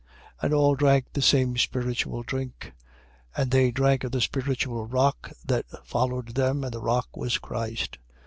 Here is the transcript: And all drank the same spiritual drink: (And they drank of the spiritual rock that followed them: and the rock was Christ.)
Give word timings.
And 0.41 0.51
all 0.51 0.73
drank 0.73 1.13
the 1.13 1.21
same 1.21 1.57
spiritual 1.59 2.23
drink: 2.23 2.71
(And 3.37 3.51
they 3.51 3.69
drank 3.69 4.03
of 4.03 4.11
the 4.11 4.19
spiritual 4.19 4.87
rock 4.87 5.29
that 5.45 5.67
followed 5.85 6.29
them: 6.33 6.63
and 6.63 6.73
the 6.73 6.79
rock 6.81 7.15
was 7.15 7.37
Christ.) 7.37 7.99